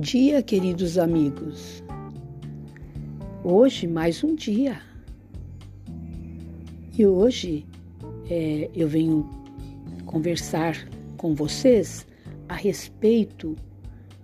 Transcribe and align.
dia, 0.00 0.42
queridos 0.42 0.96
amigos. 0.96 1.84
Hoje, 3.44 3.86
mais 3.86 4.24
um 4.24 4.34
dia. 4.34 4.80
E 6.96 7.04
hoje 7.04 7.66
é, 8.30 8.70
eu 8.74 8.88
venho 8.88 9.28
conversar 10.06 10.88
com 11.18 11.34
vocês 11.34 12.06
a 12.48 12.54
respeito 12.54 13.54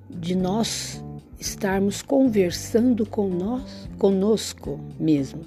de 0.08 0.34
nós 0.34 1.04
estarmos 1.38 2.00
conversando 2.00 3.04
com 3.04 3.28
nós, 3.28 3.86
conosco 3.98 4.80
mesmos. 4.98 5.46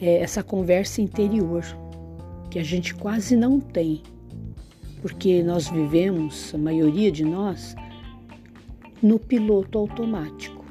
É 0.00 0.18
essa 0.18 0.42
conversa 0.42 1.00
interior 1.00 1.64
que 2.50 2.58
a 2.58 2.64
gente 2.64 2.92
quase 2.92 3.36
não 3.36 3.60
tem, 3.60 4.02
porque 5.00 5.44
nós 5.44 5.68
vivemos, 5.68 6.52
a 6.52 6.58
maioria 6.58 7.12
de 7.12 7.24
nós, 7.24 7.76
no 9.02 9.18
piloto 9.18 9.78
automático. 9.78 10.64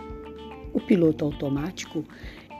O 0.73 0.79
piloto 0.79 1.25
automático 1.25 2.03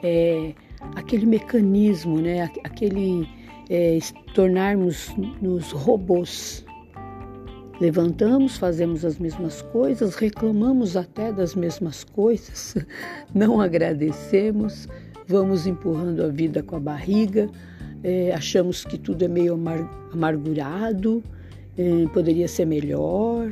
é 0.04 0.54
aquele 0.96 1.26
mecanismo, 1.26 2.20
né? 2.20 2.50
aquele 2.64 3.28
é, 3.70 4.00
tornarmos 4.34 5.14
nos 5.42 5.72
robôs. 5.72 6.66
Levantamos, 7.80 8.58
fazemos 8.58 9.04
as 9.04 9.20
mesmas 9.20 9.62
coisas, 9.62 10.16
reclamamos 10.16 10.96
até 10.96 11.32
das 11.32 11.56
mesmas 11.56 12.06
coisas, 12.06 12.78
não 13.36 13.60
agradecemos, 13.60 14.88
vamos 15.28 15.68
empurrando 15.68 16.24
a 16.24 16.30
vida 16.30 16.64
com 16.64 16.78
a 16.78 16.80
barriga, 16.80 17.50
é, 18.02 18.32
achamos 18.34 18.86
que 18.86 18.98
tudo 18.98 19.26
é 19.26 19.28
meio 19.28 19.60
amargurado, 20.14 21.22
é, 21.78 22.08
poderia 22.14 22.48
ser 22.48 22.66
melhor, 22.66 23.52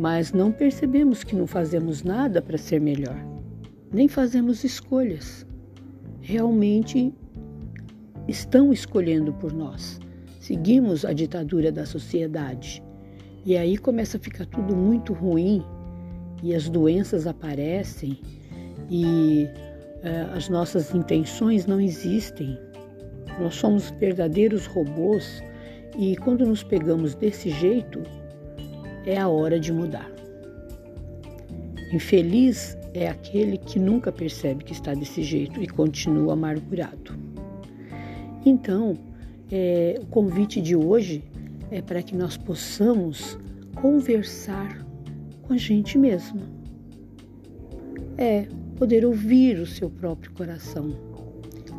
mas 0.00 0.32
não 0.32 0.50
percebemos 0.50 1.22
que 1.22 1.36
não 1.36 1.46
fazemos 1.46 2.02
nada 2.02 2.40
para 2.40 2.56
ser 2.56 2.80
melhor, 2.80 3.22
nem 3.92 4.08
fazemos 4.08 4.64
escolhas. 4.64 5.46
Realmente 6.22 7.12
estão 8.26 8.72
escolhendo 8.72 9.30
por 9.34 9.52
nós. 9.52 10.00
Seguimos 10.40 11.04
a 11.04 11.12
ditadura 11.12 11.70
da 11.70 11.84
sociedade. 11.84 12.82
E 13.44 13.58
aí 13.58 13.76
começa 13.76 14.16
a 14.16 14.20
ficar 14.20 14.46
tudo 14.46 14.74
muito 14.74 15.12
ruim 15.12 15.62
e 16.42 16.54
as 16.54 16.66
doenças 16.66 17.26
aparecem 17.26 18.18
e 18.88 19.46
uh, 20.02 20.34
as 20.34 20.48
nossas 20.48 20.94
intenções 20.94 21.66
não 21.66 21.78
existem. 21.78 22.58
Nós 23.38 23.54
somos 23.54 23.90
verdadeiros 23.90 24.64
robôs 24.64 25.42
e 25.98 26.16
quando 26.16 26.46
nos 26.46 26.62
pegamos 26.62 27.14
desse 27.14 27.50
jeito, 27.50 28.02
é 29.04 29.18
a 29.18 29.28
hora 29.28 29.58
de 29.58 29.72
mudar. 29.72 30.10
Infeliz 31.92 32.76
é 32.94 33.08
aquele 33.08 33.58
que 33.58 33.78
nunca 33.78 34.12
percebe 34.12 34.64
que 34.64 34.72
está 34.72 34.94
desse 34.94 35.22
jeito 35.22 35.62
e 35.62 35.66
continua 35.66 36.34
amargurado. 36.34 37.18
Então, 38.44 38.96
é, 39.50 39.98
o 40.00 40.06
convite 40.06 40.60
de 40.60 40.76
hoje 40.76 41.24
é 41.70 41.82
para 41.82 42.02
que 42.02 42.16
nós 42.16 42.36
possamos 42.36 43.38
conversar 43.74 44.84
com 45.42 45.54
a 45.54 45.56
gente 45.56 45.98
mesma. 45.98 46.42
É 48.16 48.46
poder 48.76 49.04
ouvir 49.04 49.58
o 49.58 49.66
seu 49.66 49.90
próprio 49.90 50.32
coração. 50.32 50.94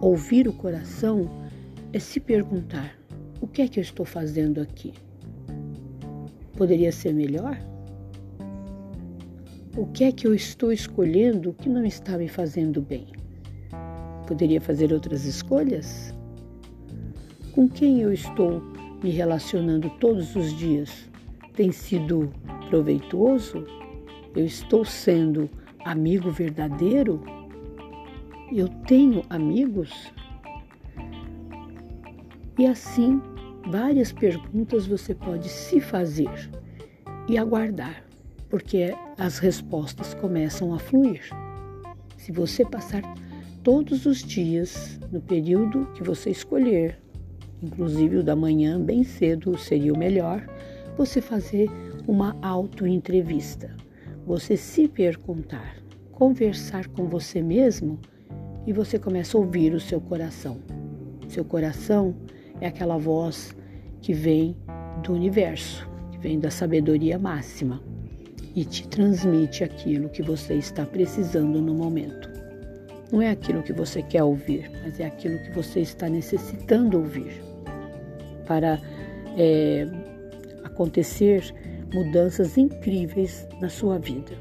Ouvir 0.02 0.48
o 0.48 0.54
coração 0.54 1.30
é 1.94 2.00
se 2.00 2.20
perguntar: 2.20 2.96
o 3.40 3.48
que 3.48 3.62
é 3.62 3.68
que 3.68 3.80
eu 3.80 3.82
estou 3.82 4.06
fazendo 4.06 4.62
aqui? 4.62 4.94
Poderia 6.62 6.92
ser 6.92 7.12
melhor? 7.12 7.58
O 9.76 9.88
que 9.88 10.04
é 10.04 10.12
que 10.12 10.28
eu 10.28 10.36
estou 10.36 10.72
escolhendo 10.72 11.54
que 11.54 11.68
não 11.68 11.84
está 11.84 12.20
me 12.20 12.28
fazendo 12.28 12.80
bem? 12.80 13.08
Poderia 14.28 14.62
fazer 14.62 14.94
outras 14.94 15.26
escolhas? 15.26 16.16
Com 17.54 17.68
quem 17.68 18.02
eu 18.02 18.14
estou 18.14 18.62
me 19.02 19.10
relacionando 19.10 19.90
todos 20.00 20.36
os 20.36 20.56
dias? 20.56 21.10
Tem 21.56 21.72
sido 21.72 22.32
proveitoso? 22.70 23.66
Eu 24.36 24.46
estou 24.46 24.86
sendo 24.86 25.50
amigo 25.84 26.30
verdadeiro? 26.30 27.24
Eu 28.54 28.68
tenho 28.86 29.24
amigos? 29.32 30.14
E 32.60 32.68
assim 32.68 33.20
Várias 33.70 34.12
perguntas 34.12 34.88
você 34.88 35.14
pode 35.14 35.48
se 35.48 35.80
fazer 35.80 36.30
e 37.28 37.38
aguardar, 37.38 38.04
porque 38.50 38.94
as 39.18 39.38
respostas 39.38 40.14
começam 40.14 40.74
a 40.74 40.80
fluir. 40.80 41.30
Se 42.18 42.32
você 42.32 42.66
passar 42.66 43.02
todos 43.64 44.06
os 44.06 44.24
dias 44.24 45.00
no 45.12 45.22
período 45.22 45.86
que 45.94 46.04
você 46.04 46.32
escolher, 46.32 47.00
inclusive 47.62 48.18
o 48.18 48.24
da 48.24 48.36
manhã 48.36 48.82
bem 48.82 49.04
cedo 49.04 49.58
seria 49.58 49.94
o 49.94 49.98
melhor, 49.98 50.46
você 50.98 51.22
fazer 51.22 51.70
uma 52.08 52.36
auto-entrevista. 52.42 53.76
Você 54.26 54.58
se 54.58 54.88
perguntar, 54.88 55.78
conversar 56.12 56.88
com 56.88 57.08
você 57.08 57.42
mesmo 57.42 58.00
e 58.66 58.74
você 58.74 59.00
começa 59.00 59.38
a 59.38 59.42
ouvir 59.42 59.74
o 59.74 59.80
seu 59.80 60.02
coração. 60.02 60.60
Seu 61.28 61.46
coração 61.46 62.16
é 62.62 62.68
aquela 62.68 62.98
voz 62.98 63.56
que 64.02 64.14
vem 64.14 64.56
do 65.04 65.14
universo, 65.14 65.88
que 66.12 66.20
vem 66.20 66.40
da 66.40 66.50
sabedoria 66.50 67.20
máxima 67.20 67.82
e 68.56 68.64
te 68.64 68.88
transmite 68.88 69.64
aquilo 69.64 70.10
que 70.10 70.22
você 70.22 70.54
está 70.54 70.86
precisando 70.86 71.62
no 71.62 71.74
momento. 71.74 72.30
Não 73.12 73.22
é 73.22 73.30
aquilo 73.30 73.64
que 73.64 73.74
você 73.74 74.02
quer 74.02 74.24
ouvir, 74.24 74.72
mas 74.84 75.00
é 75.00 75.06
aquilo 75.06 75.38
que 75.40 75.52
você 75.52 75.82
está 75.82 76.08
necessitando 76.08 76.98
ouvir 76.98 77.42
para 78.46 78.80
é, 79.38 79.88
acontecer 80.64 81.54
mudanças 81.94 82.58
incríveis 82.58 83.48
na 83.60 83.70
sua 83.70 83.98
vida. 84.00 84.32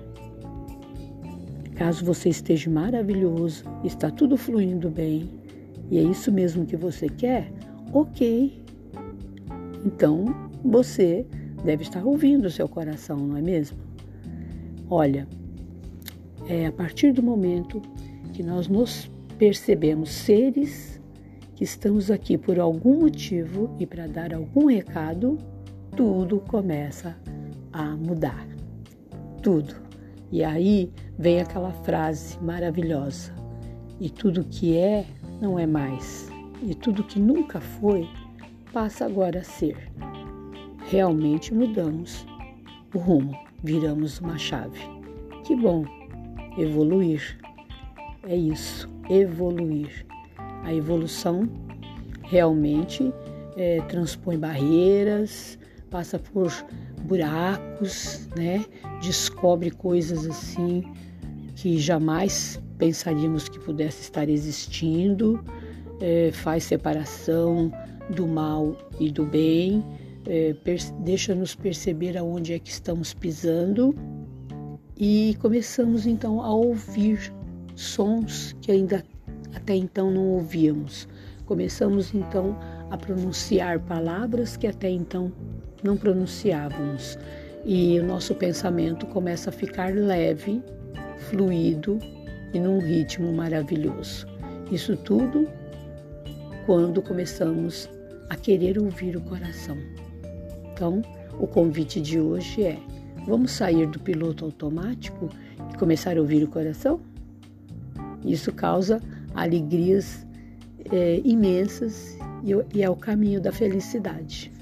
Caso 1.75 2.05
você 2.05 2.29
esteja 2.29 2.71
maravilhoso, 2.71 3.65
está 3.83 4.11
tudo 4.11 4.37
fluindo 4.37 4.91
bem 4.91 5.31
e 5.91 5.99
é 5.99 6.03
isso 6.03 6.31
mesmo 6.31 6.67
que 6.67 6.77
você 6.77 7.09
quer, 7.09 7.51
ok. 7.93 8.63
Então 9.85 10.25
você 10.65 11.27
deve 11.65 11.83
estar 11.83 12.05
ouvindo 12.05 12.47
o 12.47 12.51
seu 12.51 12.69
coração, 12.69 13.17
não 13.17 13.37
é 13.37 13.43
mesmo? 13.43 13.79
Olha, 14.89 15.27
é 16.47 16.67
a 16.67 16.73
partir 16.73 17.13
do 17.13 17.23
momento 17.23 17.81
que 18.33 18.43
nós 18.43 18.69
nos 18.69 19.11
percebemos 19.39 20.11
seres 20.11 21.01
que 21.55 21.65
estamos 21.65 22.11
aqui 22.11 22.39
por 22.39 22.59
algum 22.59 23.01
motivo 23.01 23.75
e 23.79 23.87
para 23.87 24.07
dar 24.07 24.33
algum 24.33 24.67
recado, 24.67 25.39
tudo 25.97 26.41
começa 26.41 27.17
a 27.73 27.95
mudar. 27.97 28.47
Tudo. 29.43 29.75
E 30.33 30.43
aí 30.43 30.91
vem 31.19 31.41
aquela 31.41 31.73
frase 31.73 32.39
maravilhosa: 32.43 33.35
e 34.01 34.09
tudo 34.09 34.45
que 34.45 34.77
é 34.77 35.05
não 35.41 35.59
é 35.59 35.67
mais 35.67 36.30
e 36.63 36.75
tudo 36.75 37.05
que 37.05 37.19
nunca 37.19 37.61
foi 37.61 38.09
passa 38.73 39.05
agora 39.05 39.41
a 39.41 39.45
ser. 39.45 39.77
Realmente 40.89 41.55
mudamos 41.55 42.27
o 42.95 42.99
rumo, 42.99 43.37
viramos 43.63 44.21
uma 44.21 44.39
chave. 44.39 44.81
Que 45.45 45.55
bom 45.55 45.85
evoluir. 46.59 47.39
É 48.25 48.37
isso, 48.37 48.89
evoluir. 49.09 50.07
A 50.65 50.75
evolução 50.75 51.49
realmente 52.23 53.13
é, 53.57 53.81
transpõe 53.83 54.39
barreiras, 54.39 55.59
passa 55.91 56.19
por 56.19 56.53
buracos, 57.03 58.29
né? 58.37 58.65
Descobre 59.01 59.71
coisas 59.71 60.27
assim 60.27 60.85
que 61.57 61.79
jamais 61.79 62.61
pensaríamos 62.79 63.49
que 63.49 63.59
pudesse 63.59 64.03
estar 64.03 64.29
existindo 64.29 65.43
é, 66.01 66.31
faz 66.33 66.65
separação 66.65 67.73
do 68.09 68.27
mal 68.27 68.77
e 68.99 69.11
do 69.11 69.25
bem, 69.25 69.85
é, 70.27 70.55
deixa-nos 71.01 71.55
perceber 71.55 72.17
aonde 72.17 72.55
é 72.55 72.59
que 72.59 72.71
estamos 72.71 73.15
pisando 73.15 73.95
e 74.97 75.37
começamos 75.41 76.07
então 76.07 76.43
a 76.43 76.53
ouvir 76.53 77.33
sons 77.75 78.55
que 78.61 78.71
ainda 78.71 79.05
até 79.55 79.75
então 79.75 80.11
não 80.11 80.27
ouvíamos. 80.29 81.09
Começamos 81.47 82.15
então 82.15 82.59
a 82.91 82.97
pronunciar 82.97 83.81
palavras 83.81 84.57
que 84.57 84.67
até 84.67 84.91
então 84.91 85.33
não 85.83 85.97
pronunciávamos 85.97 87.19
e 87.65 87.99
o 87.99 88.05
nosso 88.05 88.35
pensamento 88.35 89.07
começa 89.07 89.51
a 89.51 89.53
ficar 89.53 89.95
leve, 89.95 90.63
fluido 91.31 91.99
e 92.53 92.61
num 92.61 92.79
ritmo 92.79 93.33
maravilhoso. 93.33 94.27
Isso 94.71 94.97
tudo 94.97 95.49
quando 96.71 97.03
começamos 97.03 97.91
a 98.29 98.37
querer 98.37 98.79
ouvir 98.79 99.17
o 99.17 99.21
coração. 99.23 99.77
Então, 100.73 101.03
o 101.37 101.45
convite 101.45 102.01
de 102.01 102.21
hoje 102.21 102.63
é: 102.63 102.79
Vamos 103.27 103.51
sair 103.51 103.89
do 103.89 103.99
piloto 103.99 104.45
automático 104.45 105.29
e 105.69 105.77
começar 105.77 106.17
a 106.17 106.21
ouvir 106.21 106.45
o 106.45 106.47
coração? 106.47 107.01
Isso 108.25 108.53
causa 108.53 109.03
alegrias 109.35 110.25
é, 110.93 111.21
imensas 111.25 112.17
e 112.73 112.85
é 112.85 112.89
o 112.89 112.95
caminho 112.95 113.41
da 113.41 113.51
felicidade. 113.51 114.53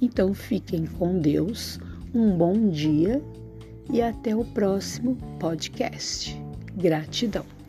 Então 0.00 0.32
fiquem 0.32 0.86
com 0.86 1.18
Deus, 1.18 1.78
um 2.14 2.34
bom 2.34 2.70
dia 2.70 3.22
e 3.92 4.00
até 4.00 4.34
o 4.34 4.42
próximo 4.42 5.18
podcast. 5.38 6.34
Gratidão. 6.74 7.59